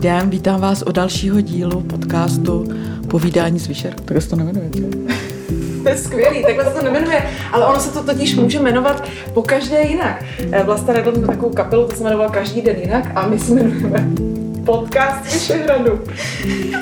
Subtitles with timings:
[0.00, 2.68] den, vítám vás u dalšího dílu podcastu
[3.08, 3.94] Povídání s Vyšer.
[4.04, 4.70] Tak se to nemenuje.
[5.82, 9.42] To je skvělý, takhle se to nemenuje, ale ono se to totiž může jmenovat po
[9.42, 10.24] každé jinak.
[10.52, 13.52] Eh, Vlasta Redl měl takovou kapelu, to se jmenovala Každý den jinak a my se
[13.52, 14.08] jmenujeme
[14.64, 16.00] podcast Vyšehradu,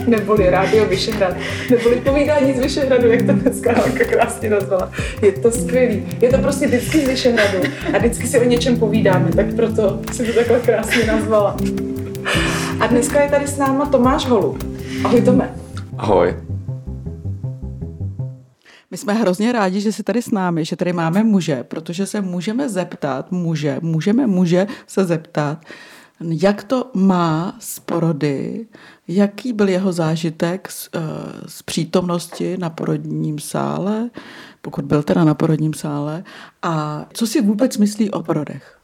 [0.07, 1.35] neboli Rádio Vyšehrad,
[1.71, 4.93] neboli povídání z Vyšehradu, jak to dneska Hanka krásně nazvala.
[5.22, 6.07] Je to skvělý.
[6.21, 7.58] Je to prostě vždycky z Vyšehradu
[7.94, 11.57] a vždycky si o něčem povídáme, tak proto si to takhle krásně nazvala.
[12.81, 14.59] A dneska je tady s náma Tomáš Holu.
[15.05, 15.55] Ahoj Tome.
[15.99, 16.37] Ahoj.
[18.91, 22.21] My jsme hrozně rádi, že jsi tady s námi, že tady máme muže, protože se
[22.21, 25.64] můžeme zeptat, muže, můžeme muže se zeptat,
[26.21, 28.67] jak to má z porody,
[29.09, 31.03] jaký byl jeho zážitek z, uh,
[31.46, 34.11] z přítomnosti na porodním sále,
[34.62, 36.25] pokud byl teda na porodním sále,
[36.62, 38.78] a co si vůbec myslí o porodech?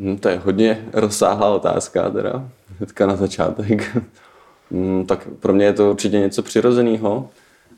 [0.00, 3.96] Hmm, to je hodně rozsáhlá otázka, teda, hnedka na začátek.
[4.70, 7.30] hmm, tak pro mě je to určitě něco přirozeného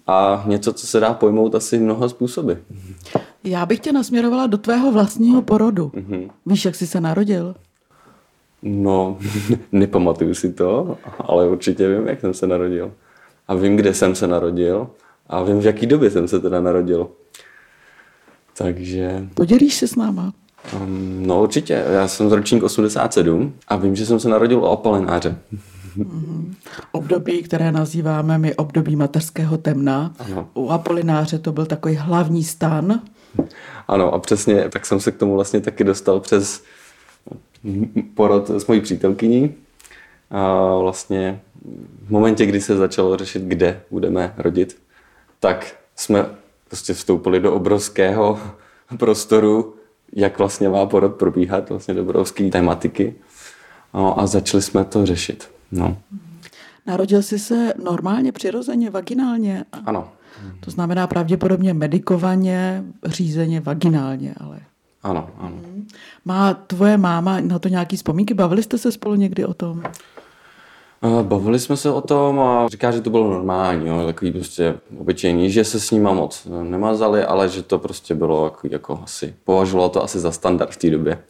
[0.07, 2.53] a něco, co se dá pojmout asi mnoha způsoby.
[3.45, 5.89] Já bych tě nasměrovala do tvého vlastního porodu.
[5.95, 6.31] Mm-hmm.
[6.47, 7.55] Víš, jak jsi se narodil?
[8.63, 9.19] No,
[9.73, 12.93] nepamatuju si to, ale určitě vím, jak jsem se narodil.
[13.49, 14.91] A vím, kde jsem se narodil
[15.27, 17.09] a vím, v jaký době jsem se teda narodil.
[18.57, 19.29] Takže...
[19.35, 20.33] Podělíš se s náma?
[20.77, 24.67] Um, no určitě, já jsem z ročník 87 a vím, že jsem se narodil u
[24.67, 25.39] Apalináře.
[25.53, 26.55] Mm-hmm.
[26.93, 30.15] Období, které nazýváme my období mateřského temna.
[30.19, 30.49] Ano.
[30.55, 33.03] U Apolináře to byl takový hlavní stan.
[33.89, 36.63] Ano a přesně, tak jsem se k tomu vlastně taky dostal přes
[38.15, 39.55] porod s mojí přítelkyní.
[40.31, 41.41] A vlastně
[42.07, 44.79] v momentě, kdy se začalo řešit, kde budeme rodit,
[45.41, 46.27] tak jsme
[46.69, 48.39] prostě vstoupili do obrovského
[48.97, 49.75] prostoru,
[50.13, 53.15] jak vlastně má porod probíhat, vlastně do obrovské tematiky.
[53.95, 55.51] No, a začali jsme to řešit.
[55.73, 55.97] No.
[56.87, 59.65] Narodil jsi se normálně, přirozeně, vaginálně?
[59.87, 60.09] Ano.
[60.61, 64.61] To znamená pravděpodobně medikovaně, řízeně vaginálně, ale...
[65.03, 65.57] Ano, ano.
[66.25, 68.35] Má tvoje máma na to nějaký vzpomínky?
[68.35, 69.83] Bavili jste se spolu někdy o tom?
[71.23, 75.51] Bavili jsme se o tom a říká, že to bylo normální, jo, takový prostě obyčejný,
[75.51, 79.89] že se s nima moc nemazali, ale že to prostě bylo jako, jako asi, považovalo
[79.89, 81.23] to asi za standard v té době.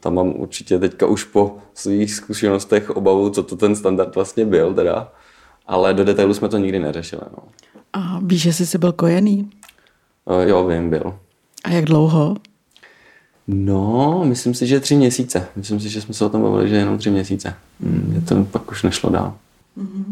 [0.00, 4.74] Tam mám určitě teďka už po svých zkušenostech obavu, co to ten standard vlastně byl
[4.74, 5.12] teda,
[5.66, 7.22] ale do detailu jsme to nikdy neřešili.
[7.36, 7.42] No.
[7.92, 9.50] A víš, že jsi byl kojený?
[10.46, 11.18] Jo, vím, byl.
[11.64, 12.36] A jak dlouho?
[13.46, 15.46] No, myslím si, že tři měsíce.
[15.56, 17.54] Myslím si, že jsme se o tom bavili, že jenom tři měsíce.
[17.80, 19.34] Mě to pak už nešlo dál.
[19.78, 20.04] Mm-hmm.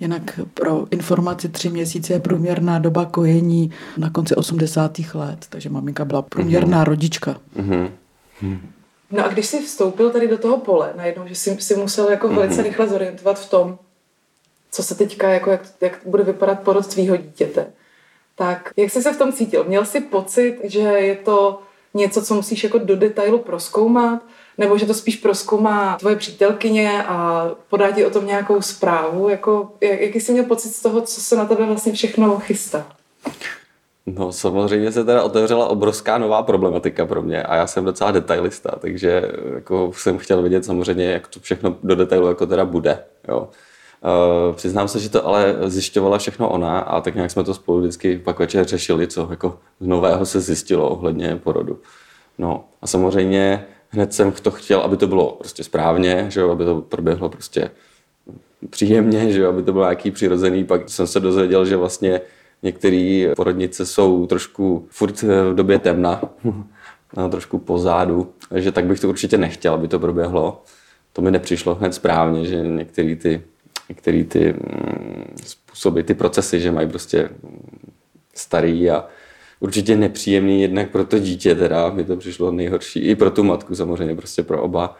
[0.00, 4.98] Jinak pro informaci tři měsíce je průměrná doba kojení na konci 80.
[5.14, 6.88] let, takže maminka byla průměrná mm-hmm.
[6.88, 7.36] rodička.
[7.56, 7.90] Mm-hmm.
[9.10, 12.28] No a když jsi vstoupil tady do toho pole, najednou, že jsi, jsi musel jako
[12.28, 12.64] velice mm-hmm.
[12.64, 13.78] rychle zorientovat v tom,
[14.70, 17.66] co se teďka, jako jak, jak bude vypadat porod tvýho dítěte,
[18.34, 19.64] tak jak jsi se v tom cítil?
[19.64, 21.62] Měl jsi pocit, že je to
[21.94, 24.22] něco, co musíš jako do detailu proskoumat,
[24.58, 29.28] nebo že to spíš proskoumá tvoje přítelkyně a podá ti o tom nějakou zprávu?
[29.28, 32.86] Jako, jak, jaký jsi měl pocit z toho, co se na tebe vlastně všechno chystá?
[34.06, 38.70] No samozřejmě se teda otevřela obrovská nová problematika pro mě a já jsem docela detailista,
[38.80, 39.22] takže
[39.54, 43.04] jako jsem chtěl vidět samozřejmě, jak to všechno do detailu jako teda bude.
[43.28, 43.48] Jo.
[44.02, 47.80] Uh, přiznám se, že to ale zjišťovala všechno ona a tak nějak jsme to spolu
[47.80, 51.78] vždycky pak večer řešili, co jako nového se zjistilo ohledně porodu.
[52.38, 56.64] No a samozřejmě hned jsem to chtěl, aby to bylo prostě správně, že jo, aby
[56.64, 57.70] to proběhlo prostě
[58.70, 60.64] příjemně, že jo, aby to bylo nějaký přirozený.
[60.64, 62.20] Pak jsem se dozvěděl, že vlastně
[62.62, 66.20] některé porodnice jsou trošku furt v době temna,
[67.16, 70.62] no, trošku pozádu, takže tak bych to určitě nechtěl, aby to proběhlo.
[71.12, 73.42] To mi nepřišlo hned správně, že některé ty
[73.90, 77.28] některé ty mm, způsoby, ty procesy, že mají prostě
[78.34, 79.04] starý a
[79.60, 83.74] určitě nepříjemný jednak pro to dítě teda, mi to přišlo nejhorší, i pro tu matku
[83.74, 84.96] samozřejmě, prostě pro oba.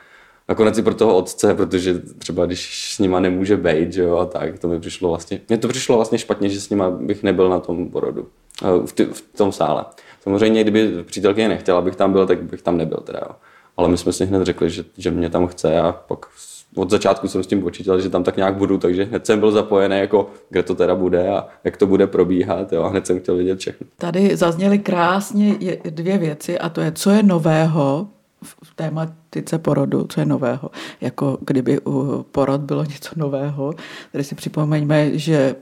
[0.49, 4.27] Nakonec i pro toho otce, protože třeba když s nima nemůže být, že jo, a
[4.27, 7.49] tak, to mi přišlo vlastně, mně to přišlo vlastně špatně, že s nima bych nebyl
[7.49, 8.29] na tom porodu,
[8.63, 9.85] eh, v, v tom sále.
[10.21, 13.35] Samozřejmě, kdyby přítelkyně nechtěla, abych tam byl, tak bych tam nebyl teda, jo.
[13.77, 16.27] Ale my jsme si hned řekli, že, že mě tam chce a pak
[16.75, 19.53] od začátku jsem s tím počítal, že tam tak nějak budu, takže hned jsem byl
[19.53, 22.73] zapojený, jako kde to teda bude a jak to bude probíhat.
[22.73, 23.87] Jo, a hned jsem chtěl vědět všechno.
[23.97, 25.57] Tady zazněly krásně
[25.91, 28.09] dvě věci a to je, co je nového
[28.43, 30.71] v tématice porodu, co je nového.
[31.01, 33.75] Jako kdyby u porod bylo něco nového.
[34.13, 35.55] Tady si připomeňme, že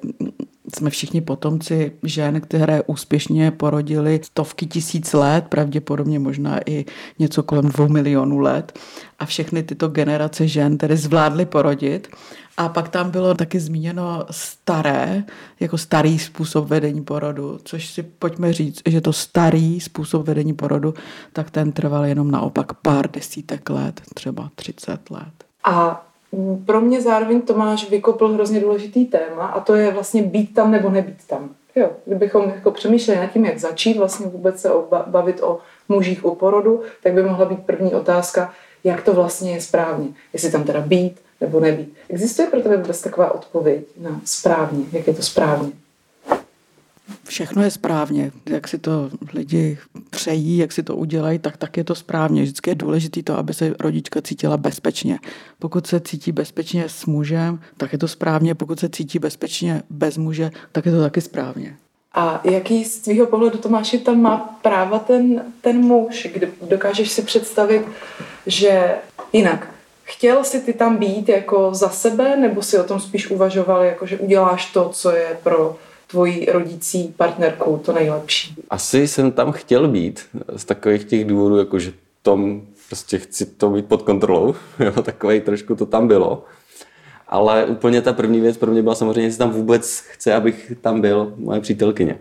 [0.76, 6.85] jsme všichni potomci žen, které úspěšně porodili stovky tisíc let, pravděpodobně možná i
[7.19, 8.79] něco kolem dvou milionů let.
[9.19, 12.09] A všechny tyto generace žen tedy zvládly porodit.
[12.56, 15.25] A pak tam bylo taky zmíněno staré,
[15.61, 20.94] jako starý způsob vedení porodu, což si pojďme říct, že to starý způsob vedení porodu,
[21.32, 25.32] tak ten trval jenom naopak pár desítek let, třeba 30 let.
[25.64, 26.07] A
[26.66, 30.90] pro mě zároveň Tomáš vykopl hrozně důležitý téma a to je vlastně být tam nebo
[30.90, 31.50] nebýt tam.
[31.76, 34.70] Jo, kdybychom jako přemýšleli nad tím, jak začít vlastně vůbec se
[35.06, 35.58] bavit o
[35.88, 38.52] mužích u porodu, tak by mohla být první otázka,
[38.84, 40.08] jak to vlastně je správně.
[40.32, 41.94] Jestli tam teda být nebo nebýt.
[42.08, 45.70] Existuje pro tebe vůbec taková odpověď na správně, jak je to správně?
[47.25, 48.32] Všechno je správně.
[48.50, 49.78] Jak si to lidi
[50.10, 52.43] přejí, jak si to udělají, tak tak je to správně.
[52.43, 55.19] Vždycky je důležité to, aby se rodička cítila bezpečně.
[55.58, 58.55] Pokud se cítí bezpečně s mužem, tak je to správně.
[58.55, 61.76] Pokud se cítí bezpečně bez muže, tak je to taky správně.
[62.14, 66.28] A jaký z tvýho pohledu, Tomáši, tam má práva ten, ten muž?
[66.32, 67.82] Kdy dokážeš si představit,
[68.46, 68.94] že
[69.32, 69.69] jinak,
[70.04, 74.06] chtěl si ty tam být jako za sebe, nebo si o tom spíš uvažoval, jako
[74.06, 75.76] že uděláš to, co je pro
[76.10, 78.55] tvojí rodící partnerkou to nejlepší?
[78.70, 80.20] Asi jsem tam chtěl být
[80.56, 85.40] z takových těch důvodů, jako že tom prostě chci to mít pod kontrolou, jo, takovej
[85.40, 86.44] trošku to tam bylo.
[87.28, 91.00] Ale úplně ta první věc pro mě byla samozřejmě, jestli tam vůbec chce, abych tam
[91.00, 92.19] byl moje přítelkyně.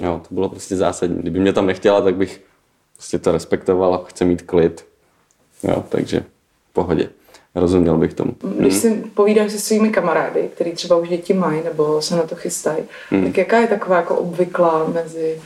[0.00, 1.18] Jo, to bylo prostě zásadní.
[1.18, 2.42] Kdyby mě tam nechtěla, tak bych
[2.96, 4.86] prostě to respektoval a chce mít klid.
[5.62, 6.20] Jo, takže
[6.70, 7.08] v pohodě.
[7.54, 8.32] Rozuměl bych tomu.
[8.58, 8.80] Když hmm.
[8.80, 12.84] si povídáš se svými kamarády, kteří třeba už děti mají nebo se na to chystají,
[13.10, 13.24] hmm.
[13.24, 15.40] tak jaká je taková jako obvyklá mezi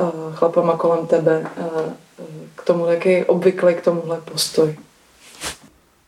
[0.00, 1.92] uh, chlapama kolem tebe uh,
[2.54, 4.76] k tomu, jaký je obvyklý k tomuhle postoj?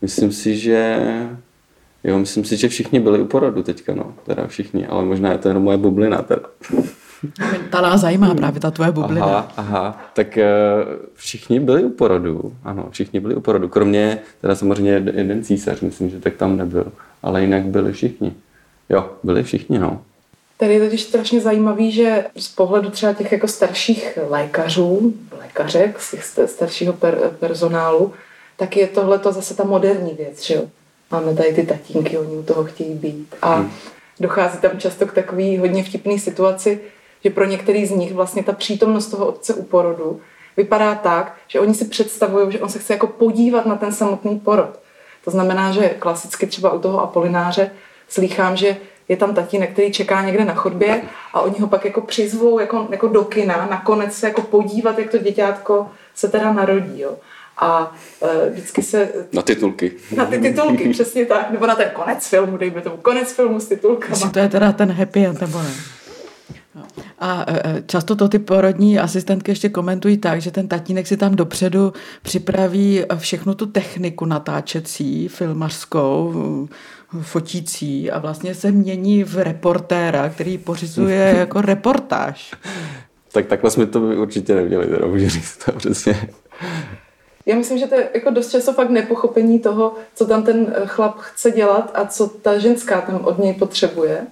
[0.03, 0.99] Myslím si, že
[2.05, 5.39] jo, myslím si, že všichni byli u porodu teďka, no, teda všichni, ale možná je
[5.39, 6.43] to jenom moje bublina teda.
[7.71, 9.27] Ta nás zajímá právě, ta tvoje bublina.
[9.27, 10.01] Aha, aha.
[10.15, 10.43] tak uh,
[11.15, 16.11] všichni byli u porodu, ano, všichni byli u porodu, kromě teda samozřejmě jeden císař, myslím,
[16.11, 18.35] že tak tam nebyl, ale jinak byli všichni.
[18.89, 20.03] Jo, byli všichni, no.
[20.57, 26.11] Tady je totiž strašně zajímavý, že z pohledu třeba těch jako starších lékařů, lékařek, z
[26.11, 28.13] těch staršího per, personálu,
[28.57, 30.63] tak je tohle to zase ta moderní věc, že jo.
[31.11, 33.35] Máme tady ty tatínky, oni u toho chtějí být.
[33.43, 33.71] A hmm.
[34.21, 36.81] dochází tam často k takový hodně vtipný situaci,
[37.25, 40.21] že pro některý z nich vlastně ta přítomnost toho otce u porodu
[40.57, 44.39] vypadá tak, že oni si představují, že on se chce jako podívat na ten samotný
[44.39, 44.79] porod.
[45.25, 47.71] To znamená, že klasicky třeba u toho Apolináře
[48.09, 48.77] slýchám, že
[49.09, 51.03] je tam tatínek, který čeká někde na chodbě
[51.35, 55.11] a oni ho pak jako přizvou jako, jako do kina, nakonec se jako podívat, jak
[55.11, 57.01] to děťátko se teda narodí.
[57.01, 57.17] Jo.
[57.59, 59.09] A e, vždycky se...
[59.33, 59.93] Na titulky.
[60.17, 61.51] Na ty titulky, přesně tak.
[61.51, 62.97] Nebo na ten konec filmu, dejme tomu.
[62.97, 64.11] Konec filmu s titulkama.
[64.11, 65.71] Jestli to je teda ten happy end, nebo ne?
[67.21, 71.17] A e, e, často to ty porodní asistentky ještě komentují tak, že ten tatínek si
[71.17, 76.35] tam dopředu připraví všechnu tu techniku natáčecí, filmařskou,
[77.21, 82.55] fotící a vlastně se mění v reportéra, který pořizuje jako reportáž.
[83.33, 86.29] Tak takhle jsme to určitě neměli, teda můžu říct to přesně.
[87.47, 91.19] Já myslím, že to je jako dost často fakt nepochopení toho, co tam ten chlap
[91.19, 94.27] chce dělat a co ta ženská tam od něj potřebuje.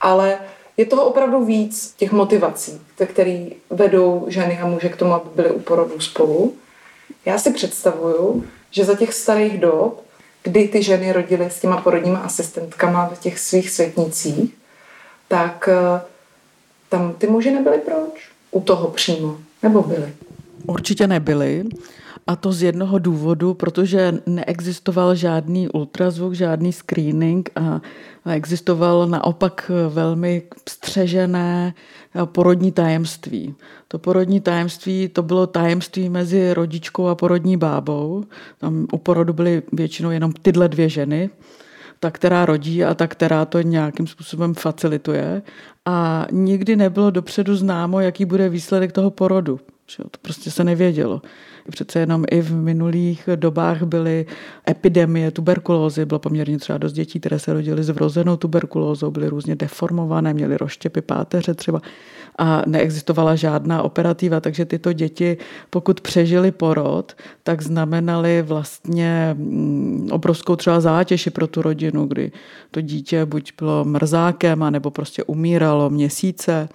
[0.00, 0.38] Ale
[0.76, 5.50] je toho opravdu víc těch motivací, které vedou ženy a muže k tomu, aby byly
[5.50, 6.54] u porodu spolu.
[7.24, 10.02] Já si představuju, že za těch starých dob,
[10.42, 14.54] kdy ty ženy rodily s těma porodníma asistentkama v těch svých světnicích,
[15.28, 16.00] tak eh,
[16.88, 18.30] tam ty muži nebyly proč?
[18.50, 19.38] U toho přímo.
[19.62, 20.12] Nebo byly?
[20.66, 21.64] Určitě nebyly.
[22.26, 27.80] A to z jednoho důvodu, protože neexistoval žádný ultrazvuk, žádný screening a
[28.30, 31.74] existoval naopak velmi střežené
[32.24, 33.54] porodní tajemství.
[33.88, 38.24] To porodní tajemství to bylo tajemství mezi rodičkou a porodní bábou.
[38.58, 41.30] Tam u porodu byly většinou jenom tyhle dvě ženy,
[42.00, 45.42] ta, která rodí a ta, která to nějakým způsobem facilituje.
[45.84, 49.60] A nikdy nebylo dopředu známo, jaký bude výsledek toho porodu.
[50.10, 51.22] To prostě se nevědělo.
[51.70, 54.26] Přece jenom i v minulých dobách byly
[54.70, 59.56] epidemie tuberkulózy, bylo poměrně třeba dost dětí, které se rodily s vrozenou tuberkulózou, byly různě
[59.56, 61.82] deformované, měly rozštěpy páteře třeba
[62.38, 65.36] a neexistovala žádná operativa, takže tyto děti,
[65.70, 72.32] pokud přežili porod, tak znamenaly vlastně mm, obrovskou třeba zátěž pro tu rodinu, kdy
[72.70, 76.68] to dítě buď bylo mrzákem, nebo prostě umíralo měsíce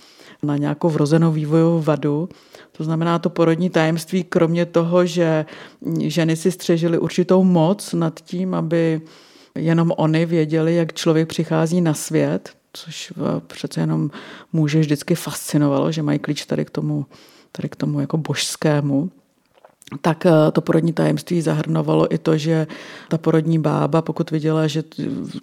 [0.43, 2.29] na nějakou vrozenou vývojovou vadu.
[2.71, 5.45] To znamená, to porodní tajemství, kromě toho, že
[5.99, 9.01] ženy si střežily určitou moc nad tím, aby
[9.55, 13.13] jenom oni věděli, jak člověk přichází na svět, což
[13.47, 14.11] přece jenom
[14.53, 17.05] muže vždycky fascinovalo, že mají klíč tady k tomu,
[17.51, 19.11] tady k tomu jako božskému
[20.01, 22.67] tak eh, to porodní tajemství zahrnovalo i to, že
[23.09, 24.83] ta porodní bába, pokud viděla, že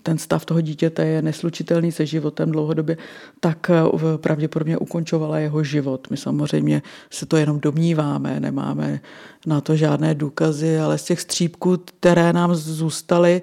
[0.02, 2.96] ten stav toho dítěte je neslučitelný se životem dlouhodobě,
[3.40, 6.10] tak eh, pravděpodobně ukončovala jeho život.
[6.10, 9.00] My samozřejmě se to jenom domníváme, nemáme
[9.46, 13.42] na to žádné důkazy, ale z těch střípků, které nám zůstaly,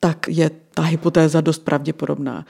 [0.00, 2.44] tak je ta hypotéza dost pravděpodobná.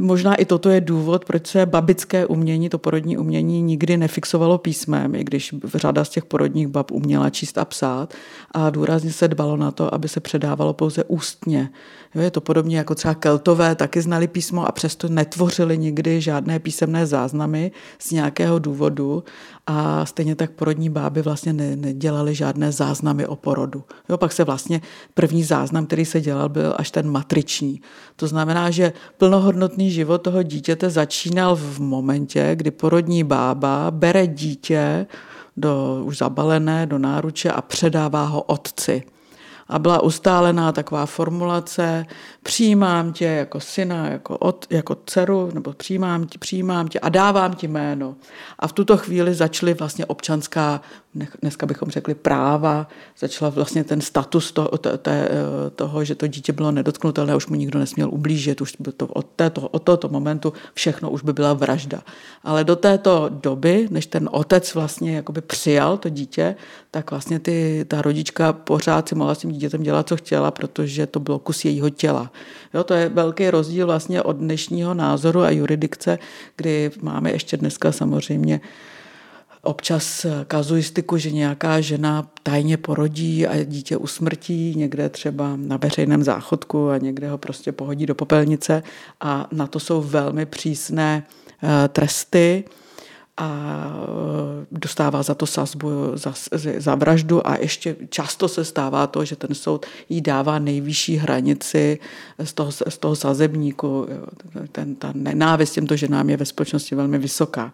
[0.00, 5.14] Možná i toto je důvod, proč se babické umění, to porodní umění, nikdy nefixovalo písmem,
[5.14, 8.14] i když řada z těch porodních bab uměla číst a psát.
[8.50, 11.70] A důrazně se dbalo na to, aby se předávalo pouze ústně.
[12.14, 16.58] Jo, je to podobně jako třeba keltové, taky znali písmo a přesto netvořili nikdy žádné
[16.58, 19.24] písemné záznamy z nějakého důvodu
[19.66, 23.84] a stejně tak porodní báby vlastně ne, nedělali žádné záznamy o porodu.
[24.08, 24.80] Jo, pak se vlastně
[25.14, 27.80] první záznam, který se dělal, byl až ten matriční.
[28.16, 35.06] To znamená, že plnohodnotný život toho dítěte začínal v momentě, kdy porodní bába bere dítě
[35.56, 39.02] do, už zabalené do náruče a předává ho otci
[39.68, 42.06] a byla ustálená taková formulace,
[42.42, 47.54] přijímám tě jako syna, jako, od, jako dceru, nebo přijímám tě, přijímám tě a dávám
[47.54, 48.14] ti jméno.
[48.58, 50.80] A v tuto chvíli začaly vlastně občanská,
[51.42, 52.88] dneska bychom řekli práva,
[53.18, 55.10] začala vlastně ten status to, to, to,
[55.74, 59.26] toho, že to dítě bylo nedotknutelné, už mu nikdo nesměl ublížit, už by to od,
[59.36, 62.02] této, od tohoto momentu všechno už by byla vražda.
[62.44, 66.56] Ale do této doby, než ten otec vlastně jakoby přijal to dítě,
[66.94, 71.06] tak vlastně ty, ta rodička pořád si mohla s tím dítětem dělat, co chtěla, protože
[71.06, 72.32] to bylo kus jejího těla.
[72.74, 76.18] Jo, to je velký rozdíl vlastně od dnešního názoru a juridikce,
[76.56, 78.60] kdy máme ještě dneska samozřejmě
[79.62, 86.90] občas kazuistiku, že nějaká žena tajně porodí a dítě usmrtí někde třeba na veřejném záchodku
[86.90, 88.82] a někde ho prostě pohodí do popelnice
[89.20, 91.26] a na to jsou velmi přísné
[91.62, 92.64] eh, tresty
[93.36, 93.48] a
[94.04, 96.34] e, dostává za to sazbu za,
[96.78, 101.98] za vraždu a ještě často se stává to, že ten soud jí dává nejvyšší hranici
[102.38, 104.08] z toho, z toho sazebníku.
[104.72, 107.72] Ten, ta nenávist těmto ženám je ve společnosti velmi vysoká.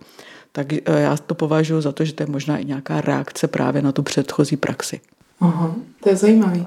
[0.53, 3.83] Tak e, já to považuji za to, že to je možná i nějaká reakce právě
[3.83, 5.01] na tu předchozí praxi.
[5.41, 6.67] Aha, to je zajímavý.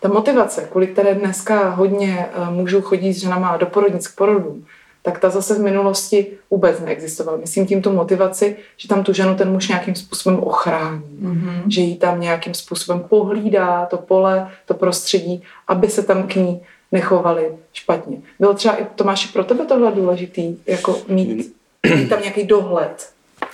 [0.00, 4.66] Ta motivace, kvůli které dneska hodně e, mužů chodí s ženama do porodnic k porodům,
[5.04, 7.38] tak ta zase v minulosti vůbec neexistovala.
[7.38, 11.62] Myslím tím tu motivaci, že tam tu ženu ten muž nějakým způsobem ochrání, mm-hmm.
[11.68, 16.60] že jí tam nějakým způsobem pohlídá to pole, to prostředí, aby se tam k ní
[16.92, 18.16] nechovali špatně.
[18.40, 21.54] Bylo třeba i Tomáši pro tebe tohle důležitý, jako mít,
[21.96, 23.10] mít tam nějaký dohled?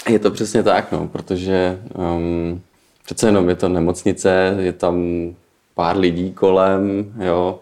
[0.09, 2.61] Je to přesně tak, no, protože um,
[3.04, 5.04] přece jenom je to nemocnice, je tam
[5.75, 7.59] pár lidí kolem, jo,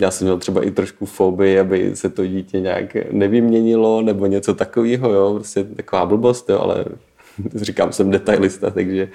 [0.00, 4.54] já jsem měl třeba i trošku fobii, aby se to dítě nějak nevyměnilo nebo něco
[4.54, 6.84] takového, jo, prostě taková blbost, jo, ale
[7.54, 9.08] říkám, jsem detailista, takže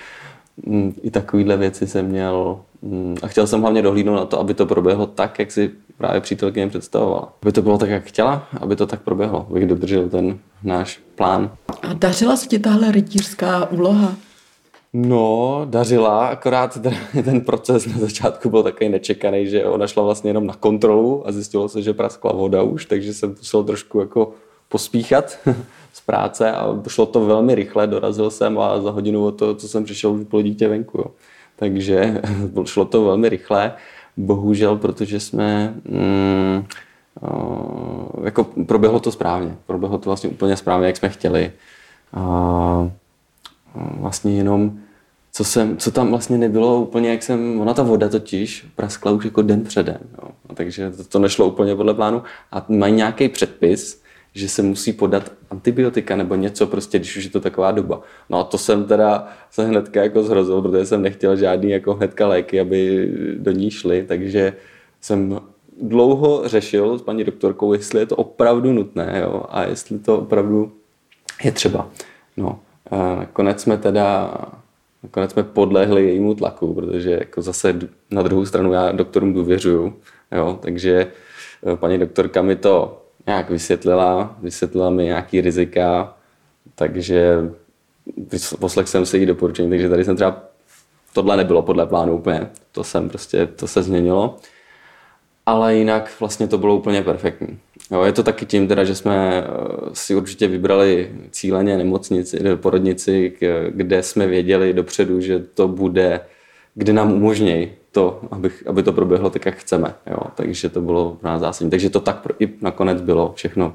[0.66, 4.54] mm, i takovéhle věci jsem měl mm, a chtěl jsem hlavně dohlídnout na to, aby
[4.54, 7.34] to proběhlo tak, jak si právě přítelkyně představovala.
[7.42, 11.52] Aby to bylo tak, jak chtěla, aby to tak proběhlo, abych dodržel ten náš plán.
[11.82, 14.16] A dařila se ti tahle rytířská úloha?
[14.94, 16.78] No, dařila, akorát
[17.24, 21.32] ten, proces na začátku byl takový nečekaný, že ona šla vlastně jenom na kontrolu a
[21.32, 24.34] zjistilo se, že praskla voda už, takže jsem musel trošku jako
[24.70, 25.38] pospíchat
[25.94, 29.68] z práce a šlo to velmi rychle, dorazil jsem a za hodinu o to, co
[29.68, 30.98] jsem přišel, už bylo dítě venku.
[30.98, 31.06] Jo.
[31.56, 32.22] Takže
[32.66, 33.74] šlo to velmi rychle,
[34.18, 36.66] bohužel, protože jsme mm,
[38.24, 41.52] jako proběhlo to správně, proběhlo to vlastně úplně správně, jak jsme chtěli.
[42.14, 42.92] A,
[43.76, 44.80] vlastně jenom,
[45.32, 49.26] co, jsem, co tam vlastně nebylo úplně, jak jsem, ona ta voda totiž praskla už
[49.26, 50.30] jako den předem, jo.
[50.54, 54.02] Takže to, to nešlo úplně podle plánu a mají nějaký předpis,
[54.34, 58.02] že se musí podat antibiotika nebo něco prostě, když už je to taková doba.
[58.30, 62.28] No a to jsem teda se hnedka jako zhrozil, protože jsem nechtěl žádný jako hnedka
[62.28, 64.54] léky, aby do ní šly, takže
[65.02, 65.40] jsem
[65.82, 70.72] dlouho řešil s paní doktorkou, jestli je to opravdu nutné jo, a jestli to opravdu
[71.44, 71.90] je třeba.
[72.38, 72.60] No,
[72.92, 74.36] Nakonec jsme teda
[75.04, 77.80] nakonec jsme podlehli jejímu tlaku, protože jako zase
[78.12, 79.94] na druhou stranu já doktorům důvěřuju,
[80.32, 81.08] jo, takže
[81.74, 86.18] eh, paní doktorka mi to nějak vysvětlila, vysvětlila mi nějaký rizika,
[86.76, 87.50] takže
[88.60, 90.44] poslech jsem se jí doporučení, takže tady jsem třeba,
[91.14, 94.38] tohle nebylo podle plánu úplně, to jsem prostě, to se změnilo,
[95.50, 97.60] ale jinak vlastně to bylo úplně perfektní.
[97.92, 99.46] Jo, je to taky tím, teda, že jsme eh,
[99.94, 103.34] si určitě vybrali cíleně nemocnici, porodnici,
[103.70, 106.22] kde jsme věděli dopředu, že to bude,
[106.76, 109.94] kde nám umožnějí to, abych, aby to proběhlo tak, jak chceme.
[110.08, 110.20] Jo.
[110.36, 111.72] Takže to bylo pro nás zásadní.
[111.72, 113.74] Takže to tak i nakonec bylo všechno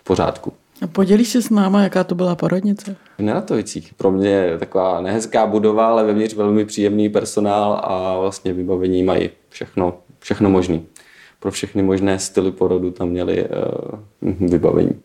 [0.00, 0.52] v pořádku.
[0.82, 2.96] A podělíš se s náma, jaká to byla porodnice?
[3.18, 3.94] V Neratovicích.
[3.94, 9.30] Pro mě je taková nehezká budova, ale vevnitř velmi příjemný personál a vlastně vybavení mají
[9.48, 10.86] všechno, všechno možný.
[11.42, 13.48] Pro všechny možné styly porodu tam měli
[14.20, 15.00] uh, vybavení.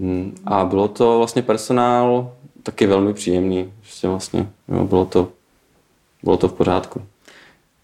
[0.00, 0.34] Hmm.
[0.44, 3.72] A bylo to vlastně personál taky velmi příjemný.
[3.82, 5.28] Vlastně, vlastně jo, bylo, to,
[6.22, 7.02] bylo to v pořádku.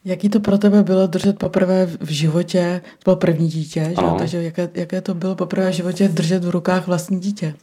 [0.04, 4.06] Jaký to pro tebe bylo držet poprvé v životě, to bylo první dítě, že?
[4.18, 7.54] takže jaké, jaké to bylo poprvé v životě držet v rukách vlastní dítě?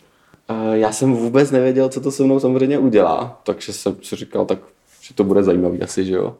[0.49, 4.45] Uh, já jsem vůbec nevěděl, co to se mnou samozřejmě udělá, takže jsem si říkal,
[4.45, 4.59] tak,
[5.01, 6.35] že to bude zajímavý asi, že jo.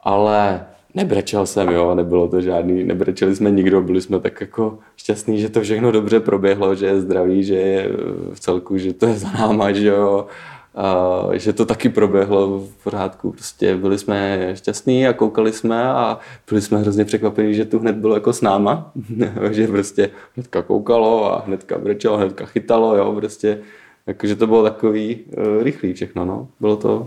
[0.00, 5.40] Ale nebrečel jsem, jo, nebylo to žádný, nebrečeli jsme nikdo, byli jsme tak jako šťastní,
[5.40, 7.88] že to všechno dobře proběhlo, že je zdravý, že je
[8.34, 10.26] v celku, že to je za náma, že jo
[10.74, 13.32] a že to taky proběhlo v pořádku.
[13.32, 16.18] Prostě byli jsme šťastní a koukali jsme a
[16.48, 18.92] byli jsme hrozně překvapení, že tu hned bylo jako s náma,
[19.50, 23.58] že prostě hnedka koukalo a hnedka brečelo, hnedka chytalo, jo, prostě
[24.06, 26.48] jakože to bylo takový uh, rychlý všechno, no.
[26.60, 27.06] Bylo to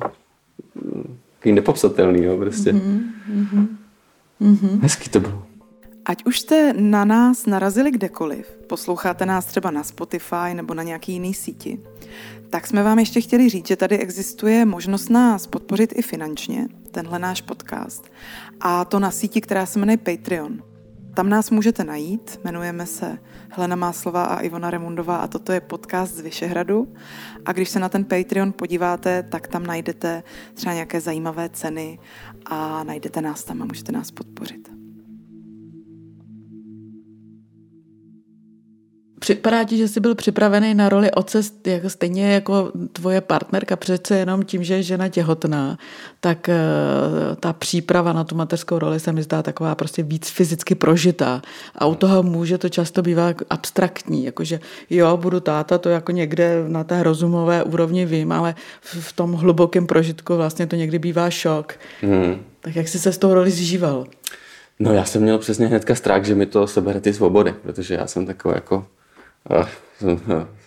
[0.76, 1.02] uh,
[1.44, 2.72] takový nepopsatelný, jo, prostě.
[2.74, 3.68] Mm-hmm.
[4.42, 4.80] Mm-hmm.
[4.82, 5.44] Hezký to bylo.
[6.06, 11.14] Ať už jste na nás narazili kdekoliv, posloucháte nás třeba na Spotify nebo na nějaký
[11.14, 11.80] jiný síti,
[12.50, 17.20] tak jsme vám ještě chtěli říct, že tady existuje možnost nás podpořit i finančně, tenhle
[17.20, 18.12] náš podcast,
[18.60, 20.64] a to na síti, která se jmenuje Patreon.
[21.14, 23.18] Tam nás můžete najít, jmenujeme se
[23.50, 26.94] Helena Máslova a Ivona Remundová a toto je podcast z Vyšehradu.
[27.46, 32.00] A když se na ten Patreon podíváte, tak tam najdete třeba nějaké zajímavé ceny
[32.46, 34.83] a najdete nás tam a můžete nás podpořit.
[39.24, 44.18] Připadá ti, že jsi byl připravený na roli otce jako stejně jako tvoje partnerka, přece
[44.18, 45.78] jenom tím, že je žena těhotná,
[46.20, 46.56] tak eh,
[47.40, 51.42] ta příprava na tu mateřskou roli se mi zdá taková prostě víc fyzicky prožitá.
[51.76, 56.12] A u toho může to často bývá jako abstraktní, jakože jo, budu táta, to jako
[56.12, 61.30] někde na té rozumové úrovni vím, ale v tom hlubokém prožitku vlastně to někdy bývá
[61.30, 61.74] šok.
[62.02, 62.44] Hmm.
[62.62, 64.06] Tak jak jsi se s tou roli zžíval?
[64.80, 68.08] No já jsem měl přesně hnedka strach, že mi to sebere ty svobody, protože já
[68.08, 68.86] jsem takový jako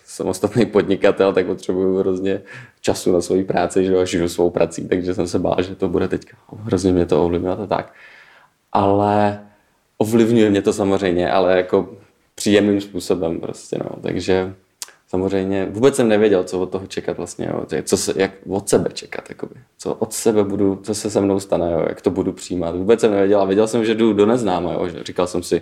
[0.05, 2.41] samostatný podnikatel, tak potřebuju hrozně
[2.81, 5.89] času na svoji práci, že jo, žiju svou prací, takže jsem se bál, že to
[5.89, 7.93] bude teďka hrozně mě to ovlivňovat a tak.
[8.71, 9.39] Ale
[9.97, 11.89] ovlivňuje mě to samozřejmě, ale jako
[12.35, 13.89] příjemným způsobem prostě, no.
[14.01, 14.53] Takže
[15.07, 17.65] samozřejmě vůbec jsem nevěděl, co od toho čekat vlastně, jo.
[17.83, 19.55] Co se, jak od sebe čekat, jakoby.
[19.77, 21.85] Co od sebe budu, co se se mnou stane, jo.
[21.89, 22.75] jak to budu přijímat.
[22.75, 24.87] Vůbec jsem nevěděl a věděl jsem, že jdu do neznáma, jo.
[25.05, 25.61] Říkal jsem si,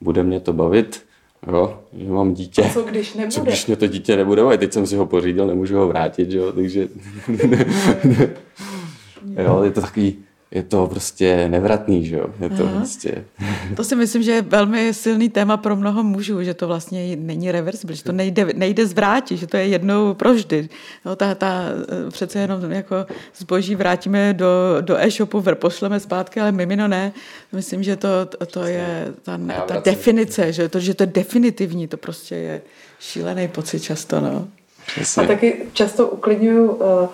[0.00, 1.09] bude mě to bavit,
[1.46, 2.62] jo, že mám dítě.
[2.62, 3.34] A co když nebude?
[3.34, 6.30] Co když mě to dítě nebude, a teď jsem si ho pořídil, nemůžu ho vrátit,
[6.30, 6.88] jo, takže
[9.36, 10.18] jo, je to takový,
[10.50, 12.26] je to prostě nevratný, že jo?
[12.40, 13.24] Je to, prostě...
[13.76, 17.52] to si myslím, že je velmi silný téma pro mnoho mužů, že to vlastně není
[17.52, 20.68] reversible, že to nejde, nejde zvrátit, že to je jednou proždy.
[21.04, 21.64] No, ta, ta,
[22.10, 27.12] přece jenom jako zboží vrátíme do, do e-shopu, pošleme zpátky, ale mimino ne.
[27.52, 28.08] Myslím, že to,
[28.46, 32.62] to je ta, ta definice, že to, že to je definitivní, to prostě je
[33.00, 34.20] šílený pocit často.
[34.20, 34.48] No.
[35.16, 37.08] A taky často uklidňuju uh,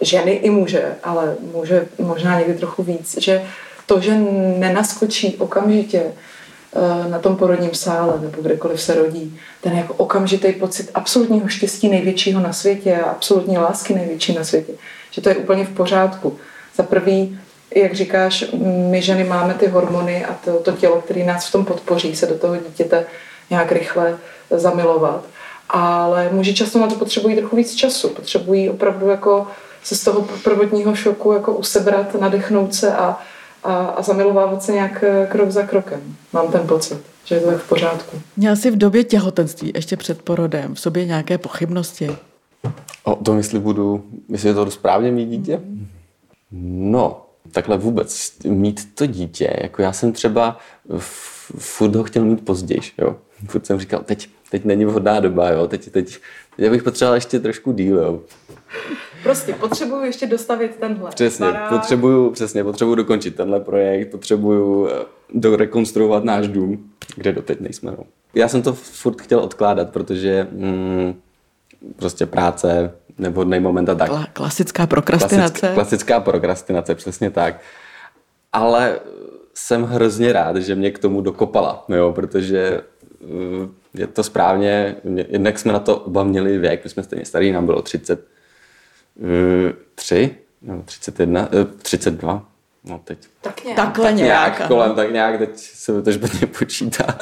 [0.00, 3.42] ženy i muže, ale muže možná někdy trochu víc, že
[3.86, 4.14] to, že
[4.58, 10.90] nenaskočí okamžitě eh, na tom porodním sále nebo kdekoliv se rodí, ten jako okamžitý pocit
[10.94, 14.72] absolutního štěstí největšího na světě a absolutní lásky největší na světě,
[15.10, 16.38] že to je úplně v pořádku.
[16.76, 17.38] Za prvý,
[17.74, 18.44] jak říkáš,
[18.90, 22.26] my ženy máme ty hormony a to, to tělo, které nás v tom podpoří, se
[22.26, 23.06] do toho dítěte
[23.50, 24.18] nějak rychle
[24.50, 25.24] zamilovat.
[25.68, 28.08] Ale muži často na to potřebují trochu víc času.
[28.08, 29.46] Potřebují opravdu jako
[29.84, 33.18] se z toho prvotního šoku jako usebrat, nadechnout se a,
[33.64, 36.00] a, a zamilovávat se nějak eh, krok za krokem.
[36.32, 38.20] Mám ten pocit, že je to tak v pořádku.
[38.36, 42.16] Měl jsi v době těhotenství, ještě před porodem, v sobě nějaké pochybnosti?
[43.04, 45.60] O to jestli budu, jestli je to správně mít dítě?
[46.66, 50.58] No, takhle vůbec mít to dítě, jako já jsem třeba
[51.58, 53.16] furt ho chtěl mít později, jo.
[53.48, 56.18] Furt jsem říkal, teď, teď není vhodná doba, jo, teď, teď,
[56.56, 58.20] teď bych potřeboval ještě trošku díl, jo.
[59.22, 61.10] Prostě potřebuju ještě dostavit tenhle.
[61.10, 61.68] Přesně, barák.
[61.68, 65.04] potřebuju, přesně, potřebuju dokončit tenhle projekt, potřebuju eh,
[65.34, 67.90] dorekonstruovat náš dům, kde doteď nejsme.
[67.90, 68.04] No.
[68.34, 71.14] Já jsem to furt chtěl odkládat, protože mm,
[71.96, 74.10] prostě práce, nevhodný moment a tak.
[74.32, 75.50] Klasická prokrastinace.
[75.50, 77.60] Klasická, klasická prokrastinace, přesně tak.
[78.52, 78.98] Ale
[79.54, 82.80] jsem hrozně rád, že mě k tomu dokopala, jo, protože
[83.22, 84.96] eh, je to správně,
[85.28, 88.26] jednak jsme na to oba měli věk, my jsme stejně starý, nám bylo 30,
[89.94, 91.48] 3, nebo 31,
[91.82, 92.46] 32,
[92.84, 93.76] no teď Tak nějak.
[93.76, 94.58] Takhle tak nějak.
[94.58, 97.18] nějak, kolem, tak nějak, teď se to špatně počítá.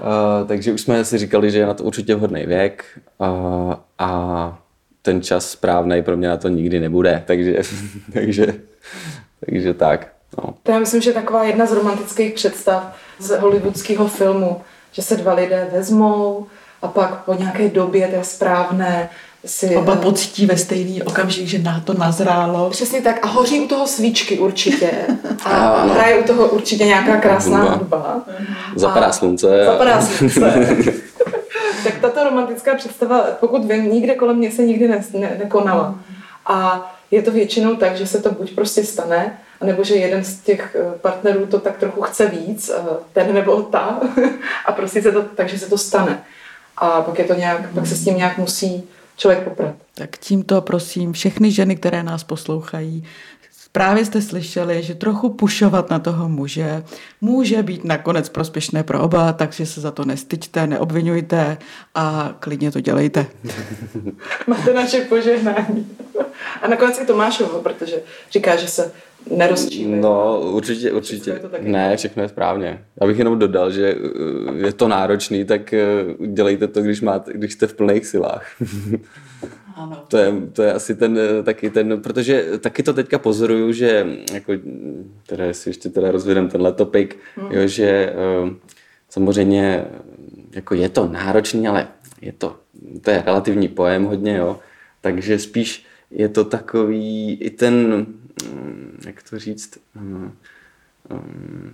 [0.00, 2.84] Uh, takže už jsme si říkali, že je na to určitě vhodný věk
[3.18, 4.58] uh, a
[5.02, 7.62] ten čas správný pro mě na to nikdy nebude, takže,
[8.12, 8.54] takže,
[9.46, 10.12] takže tak.
[10.38, 10.54] No.
[10.62, 14.60] To já myslím, že taková jedna z romantických představ z hollywoodského filmu,
[14.98, 16.46] že se dva lidé vezmou
[16.82, 19.08] a pak po nějaké době té správné
[19.46, 19.76] si...
[19.76, 22.70] Oba pocítí ve stejný okamžik, že na to nazrálo.
[22.70, 23.24] Přesně tak.
[23.24, 24.90] A hoří u toho svíčky určitě.
[25.44, 27.74] A hraje u toho určitě nějaká krásná Hudba.
[27.76, 28.22] hudba.
[28.76, 29.62] Zapadá slunce.
[29.62, 30.40] a- Zapadá slunce.
[31.84, 35.94] tak tato romantická představa, pokud vím, nikde kolem mě se nikdy ne, ne, nekonala.
[36.46, 40.40] A je to většinou tak, že se to buď prostě stane, anebo že jeden z
[40.40, 44.00] těch eh, partnerů to tak trochu chce víc, eh, ten nebo ta,
[44.66, 46.22] a prostě se to, takže se to stane.
[46.76, 49.74] A pak je to nějak, pak se s tím nějak musí člověk poprat.
[49.94, 53.04] Tak tímto prosím všechny ženy, které nás poslouchají,
[53.72, 56.84] Právě jste slyšeli, že trochu pušovat na toho muže
[57.20, 61.58] může být nakonec prospěšné pro oba, takže se za to nestyďte, neobvinujte
[61.94, 63.26] a klidně to dělejte.
[64.46, 65.96] Máte naše požehnání.
[66.62, 67.96] A nakonec i Tomášovo, protože
[68.30, 68.92] říká, že se
[69.36, 70.00] nerozčílí.
[70.00, 71.30] No, určitě, určitě.
[71.32, 71.68] Všechno je to.
[71.70, 72.84] Ne, všechno je správně.
[73.00, 75.74] Já bych jenom dodal, že uh, je to náročný, tak
[76.20, 78.46] uh, dělejte to, když, máte, když jste v plných silách.
[79.78, 80.04] Ano.
[80.08, 84.06] To je, to je asi ten, eh, taky ten, protože taky to teďka pozoruju, že
[84.32, 84.52] jako,
[85.26, 87.52] teda jestli ještě teda rozvědem tenhle topik, hmm.
[87.52, 88.54] jo, že eh,
[89.08, 89.84] samozřejmě
[90.54, 91.88] jako je to náročný, ale
[92.20, 92.56] je to,
[93.00, 94.58] to je relativní pojem hodně, jo,
[95.00, 98.17] takže spíš je to takový i ten, mm,
[99.06, 100.32] jak to říct, mm,
[101.10, 101.72] mm,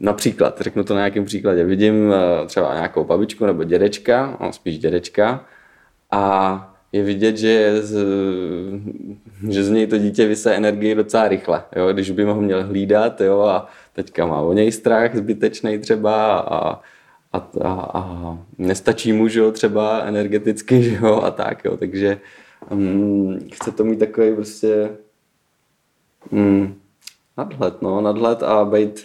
[0.00, 4.78] například, řeknu to na nějakém příkladě, vidím eh, třeba nějakou babičku nebo dědečka, no, spíš
[4.78, 5.46] dědečka,
[6.10, 8.06] a je vidět, že z,
[9.50, 11.62] že z něj to dítě vyse energii docela rychle.
[11.76, 11.92] Jo?
[11.92, 13.40] Když by ho měl hlídat jo?
[13.40, 16.80] a teďka má o něj strach zbytečný třeba a,
[17.32, 21.20] a, a, a nestačí mu že jo, třeba energeticky že jo?
[21.24, 21.64] a tak.
[21.64, 21.76] Jo?
[21.76, 22.20] Takže
[22.70, 24.90] um, chce to mít takový prostě
[26.30, 26.74] um,
[27.38, 29.04] nadhled, no, nadhled a být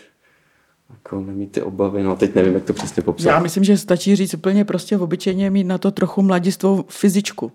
[0.89, 3.29] jako nemít ty obavy, no teď nevím, jak to přesně popsat.
[3.29, 7.51] Já myslím, že stačí říct úplně prostě v obyčejně mít na to trochu mladistvou fyzičku.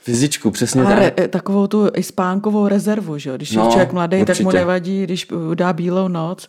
[0.00, 0.98] Fyzičku, přesně A tak.
[0.98, 3.30] re, takovou tu i spánkovou rezervu, že?
[3.30, 3.36] jo.
[3.36, 4.58] Když no, je člověk mladý, tak mu určitě.
[4.58, 6.48] nevadí, když dá bílou noc.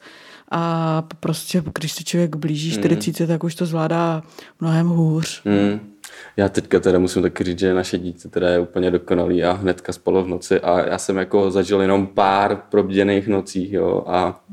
[0.51, 4.23] A prostě, když se člověk blíží 40, tak už to zvládá
[4.59, 5.41] mnohem hůř.
[5.45, 5.90] Hmm.
[6.37, 9.93] Já teďka teda musím taky říct, že naše dítě teda je úplně dokonalý a hnedka
[9.93, 14.43] spalo v noci a já jsem jako zažil jenom pár probděných nocí jo, a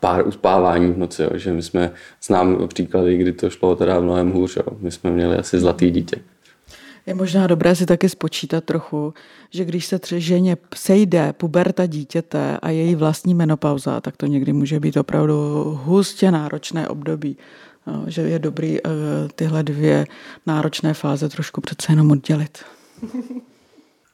[0.00, 1.90] pár uspávání v noci, jo, že my jsme,
[2.22, 4.64] znám příklady, kdy to šlo teda mnohem hůř, jo.
[4.80, 6.16] my jsme měli asi zlatý dítě.
[7.06, 9.14] Je možná dobré si taky spočítat trochu,
[9.50, 14.52] že když se tři ženě sejde puberta dítěte a její vlastní menopauza, tak to někdy
[14.52, 15.34] může být opravdu
[15.84, 17.36] hustě náročné období.
[18.06, 18.90] Že je dobrý eh,
[19.34, 20.06] tyhle dvě
[20.46, 22.58] náročné fáze trošku přece jenom oddělit.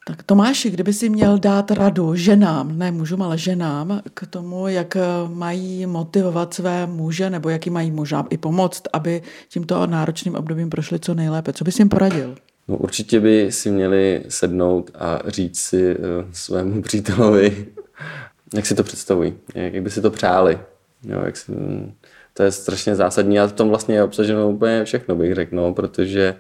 [0.07, 4.97] Tak Tomáši, kdyby si měl dát radu ženám, ne mužům, ale ženám, k tomu, jak
[4.97, 10.35] eh, mají motivovat své muže, nebo jak jim mají možná i pomoct, aby tímto náročným
[10.35, 11.53] obdobím prošli co nejlépe.
[11.53, 12.35] Co bys jim poradil?
[12.69, 17.67] No, určitě by si měli sednout a říct si uh, svému přítelovi,
[18.55, 20.59] jak si to představují, jak, jak by si to přáli.
[21.03, 21.53] Jo, jak si,
[22.41, 25.75] to je strašně zásadní a v tom vlastně je obsaženo úplně všechno, bych řekl, no,
[25.75, 26.37] protože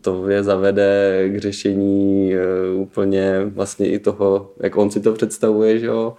[0.00, 2.32] to je zavede k řešení
[2.74, 6.16] uh, úplně vlastně i toho, jak on si to představuje, že jo?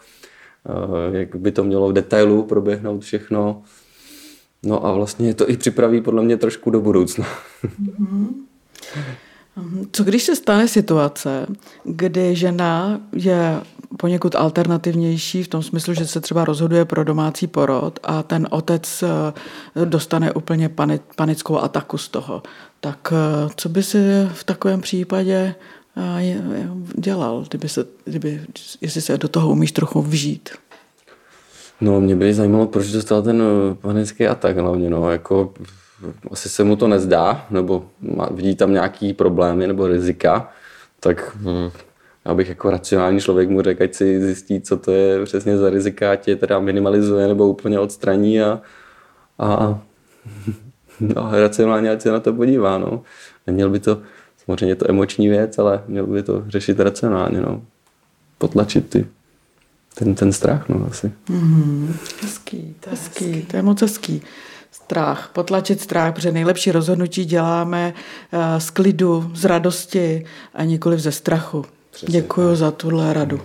[0.69, 3.61] Uh, jak by to mělo v detailu proběhnout všechno.
[4.63, 7.25] No a vlastně to i připraví podle mě trošku do budoucna.
[9.91, 11.47] Co když se stane situace,
[11.83, 13.61] kdy žena je
[13.97, 19.03] poněkud alternativnější v tom smyslu, že se třeba rozhoduje pro domácí porod a ten otec
[19.03, 22.43] eh, dostane úplně pani- panickou ataku z toho.
[22.79, 23.99] Tak eh, co by si
[24.33, 25.55] v takovém případě
[25.97, 28.41] eh, dělal, kdyby se, kdyby,
[28.81, 30.49] jestli se do toho umíš trochu vžít?
[31.81, 33.43] No, mě by zajímalo, proč dostal ten
[33.81, 35.53] panický atak hlavně, no, jako
[36.31, 37.85] asi se mu to nezdá, nebo
[38.31, 40.51] vidí tam nějaký problémy nebo rizika,
[40.99, 41.37] tak
[42.29, 45.57] hm, já bych jako racionální člověk mu řekl, ať si zjistí, co to je přesně
[45.57, 48.61] za rizika, ať je teda minimalizuje nebo úplně odstraní a,
[49.39, 49.79] a
[50.99, 53.01] no, racionálně ať se na to podívá, no.
[53.47, 54.01] Neměl by to,
[54.45, 57.61] samozřejmě je to emoční věc, ale měl by to řešit racionálně, no.
[58.37, 59.05] Potlačit ty,
[59.95, 61.11] ten, ten strach, no, asi.
[62.21, 64.21] Hezký, to je hezký, to je moc hezký.
[64.71, 67.93] Strach, potlačit strach, protože nejlepší rozhodnutí děláme
[68.31, 71.65] eh, z klidu, z radosti a nikoli ze strachu.
[72.07, 73.41] Děkuji za tuhle radu.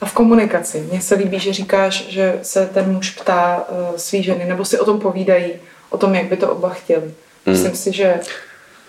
[0.00, 0.88] A v komunikaci.
[0.90, 4.78] Mně se líbí, že říkáš, že se ten muž ptá uh, svý ženy, nebo si
[4.78, 5.52] o tom povídají,
[5.90, 7.06] o tom, jak by to oba chtěli.
[7.06, 7.52] Mm.
[7.52, 8.14] Myslím si, že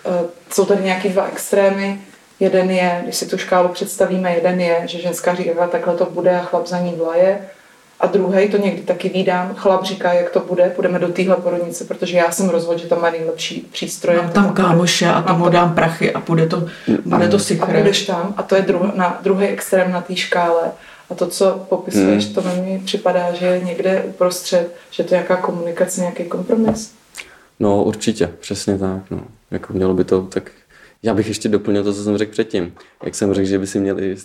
[0.06, 0.12] uh,
[0.52, 2.00] jsou tady nějaký dva extrémy.
[2.40, 6.40] Jeden je, když si tu škálu představíme, jeden je, že ženská říká, takhle to bude
[6.40, 7.48] a chlap za ní vlaje.
[8.00, 11.84] A druhý, to někdy taky vídám, chlap říká, jak to bude, půjdeme do téhle porodnice,
[11.84, 14.18] protože já jsem rozhodl, že tam má nejlepší přístroje.
[14.18, 16.66] Mám tam kámoše a tomu dám prachy a bude to,
[17.04, 20.16] bude to si A budeš tam a to je druh, na, druhý extrém na té
[20.16, 20.72] škále.
[21.10, 22.34] A to, co popisuješ, hmm.
[22.34, 26.92] to mi připadá, že je někde uprostřed, že to je jaká komunikace, nějaký kompromis.
[27.60, 29.10] No určitě, přesně tak.
[29.10, 29.20] No.
[29.50, 30.50] Jako mělo by to tak
[31.02, 32.72] já bych ještě doplnil to, co jsem řekl předtím.
[33.04, 34.16] Jak jsem řekl, že by si měli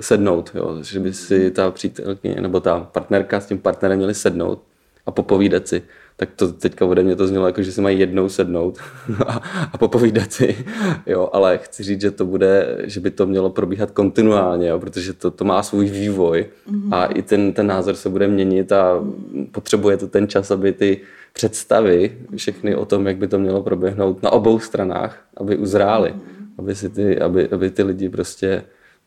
[0.00, 0.78] sednout, jo?
[0.82, 4.62] že by si ta přítelkyně nebo ta partnerka s tím partnerem měli sednout
[5.06, 5.82] a popovídat si.
[6.16, 8.78] Tak to teďka ode mě to znělo jako, že si mají jednou sednout
[9.26, 10.66] a, a popovídat si.
[11.06, 14.80] Jo, ale chci říct, že to bude, že by to mělo probíhat kontinuálně, jo?
[14.80, 16.46] protože to, to má svůj vývoj
[16.90, 19.04] a i ten, ten názor se bude měnit a
[19.52, 21.00] potřebuje to ten čas, aby ty
[21.36, 26.20] představy všechny o tom, jak by to mělo proběhnout na obou stranách, aby uzrály, mm.
[26.58, 28.64] aby, si ty, aby, aby ty lidi prostě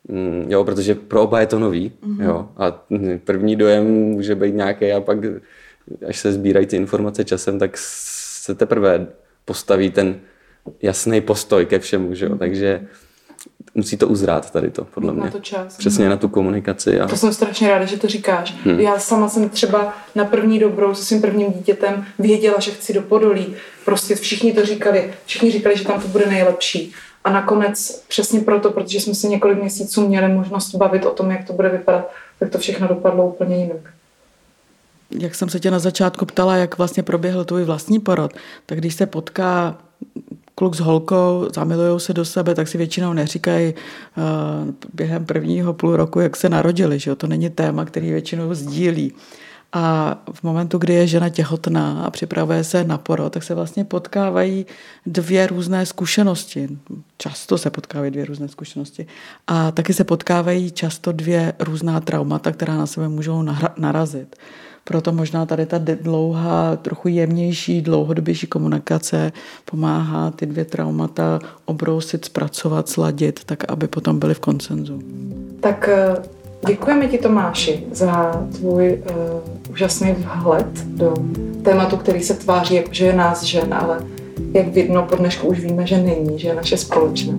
[0.08, 2.24] mm, Jo, protože pro oba je to nový, mm-hmm.
[2.24, 2.86] jo, a
[3.24, 5.18] první dojem může být nějaký a pak,
[6.08, 7.72] až se sbírají ty informace časem, tak
[8.46, 9.08] se teprve
[9.46, 10.20] postaví ten
[10.82, 12.38] jasný postoj ke všemu, že jo, mm-hmm.
[12.38, 12.82] takže
[13.76, 15.24] musí to uzrát tady to, podle mě.
[15.24, 15.78] Na to čas.
[15.78, 17.00] Přesně na tu komunikaci.
[17.00, 17.08] A...
[17.08, 18.56] To jsem strašně ráda, že to říkáš.
[18.64, 18.80] Hmm.
[18.80, 23.02] Já sama jsem třeba na první dobrou se svým prvním dítětem věděla, že chci do
[23.02, 23.56] Podolí.
[23.86, 25.14] Prostě všichni to říkali.
[25.26, 26.94] Všichni říkali, že tam to bude nejlepší.
[27.24, 31.48] A nakonec přesně proto, protože jsme se několik měsíců měli možnost bavit o tom, jak
[31.48, 33.94] to bude vypadat, tak to všechno dopadlo úplně jinak.
[35.20, 38.34] Jak jsem se tě na začátku ptala, jak vlastně proběhl tvůj vlastní porod,
[38.66, 39.78] tak když se potká
[40.60, 45.96] kluk s holkou, zamilují se do sebe, tak si většinou neříkají uh, během prvního půl
[45.96, 47.00] roku, jak se narodili.
[47.00, 47.16] Že jo?
[47.16, 49.14] To není téma, který většinou sdílí.
[49.74, 53.86] A v momentu, kdy je žena těhotná a připravuje se na porod, tak se vlastně
[53.86, 54.66] potkávají
[55.06, 56.78] dvě různé zkušenosti.
[57.18, 59.08] Často se potkávají dvě různé zkušenosti.
[59.48, 63.46] A taky se potkávají často dvě různá traumata, která na sebe můžou
[63.78, 64.36] narazit.
[64.84, 69.32] Proto možná tady ta dlouhá, trochu jemnější, dlouhodobější komunikace
[69.66, 75.00] pomáhá ty dvě traumata obrousit, zpracovat, sladit, tak aby potom byly v koncenzu.
[75.60, 76.16] Tak eh,
[76.68, 81.14] děkujeme ti Tomáši za tvůj uh, úžasný vhled do
[81.64, 84.00] tématu, který se tváří, jako že je nás žen, ale
[84.54, 87.38] jak vidno po dnešku už víme, že není, že je naše společné.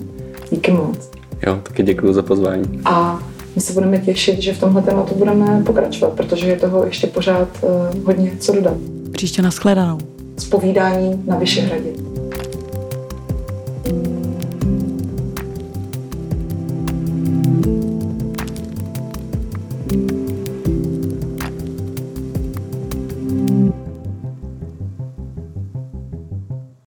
[0.51, 1.11] Díky moc.
[1.47, 2.81] Jo, taky děkuji za pozvání.
[2.85, 3.23] A
[3.57, 7.49] my se budeme těšit, že v tomhle tématu budeme pokračovat, protože je toho ještě pořád
[7.63, 8.75] uh, hodně co dodat.
[9.13, 9.99] Příště nashledanou.
[10.39, 12.10] Spovídání na Vyšehradě.